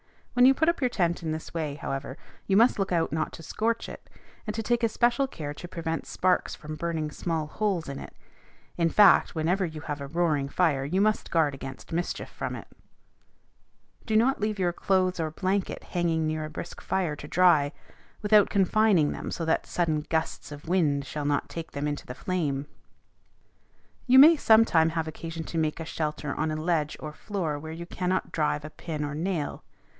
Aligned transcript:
When 0.33 0.45
you 0.47 0.55
put 0.55 0.69
up 0.69 0.81
your 0.81 0.89
tent 0.89 1.21
in 1.21 1.31
this 1.31 1.53
way, 1.53 1.75
however, 1.75 2.17
you 2.47 2.57
must 2.57 2.79
look 2.79 2.91
out 2.91 3.11
not 3.11 3.31
to 3.33 3.43
scorch 3.43 3.87
it, 3.87 4.09
and 4.47 4.55
to 4.55 4.63
take 4.63 4.81
especial 4.81 5.27
care 5.27 5.53
to 5.53 5.67
prevent 5.67 6.07
sparks 6.07 6.55
from 6.55 6.75
burning 6.77 7.11
small 7.11 7.45
holes 7.47 7.87
in 7.87 7.99
it. 7.99 8.15
In 8.77 8.89
fact, 8.89 9.35
whenever 9.35 9.65
you 9.65 9.81
have 9.81 10.01
a 10.01 10.07
roaring 10.07 10.49
fire 10.49 10.83
you 10.85 11.01
must 11.01 11.29
guard 11.29 11.53
against 11.53 11.91
mischief 11.91 12.29
from 12.29 12.55
it. 12.55 12.67
Do 14.07 14.15
not 14.15 14.39
leave 14.41 14.57
your 14.57 14.73
clothes 14.73 15.19
or 15.19 15.29
blanket 15.29 15.83
hanging 15.83 16.25
near 16.25 16.45
a 16.45 16.49
brisk 16.49 16.81
fire 16.81 17.15
to 17.17 17.27
dry, 17.27 17.71
without 18.23 18.49
confining 18.49 19.11
them 19.11 19.29
so 19.29 19.45
that 19.45 19.67
sudden 19.67 20.07
gusts 20.09 20.51
of 20.51 20.67
wind 20.67 21.05
shall 21.05 21.25
not 21.25 21.49
take 21.49 21.73
them 21.73 21.87
into 21.87 22.07
the 22.07 22.15
flame. 22.15 22.65
You 24.07 24.17
may 24.17 24.35
some 24.35 24.65
time 24.65 24.91
have 24.91 25.07
occasion 25.07 25.43
to 25.43 25.59
make 25.59 25.79
a 25.79 25.85
shelter 25.85 26.33
on 26.33 26.49
a 26.49 26.55
ledge 26.55 26.97
or 27.01 27.13
floor 27.13 27.59
where 27.59 27.73
you 27.73 27.85
cannot 27.85 28.31
drive 28.31 28.65
a 28.65 28.71
pin 28.71 29.03
or 29.03 29.13
nail. 29.13 29.63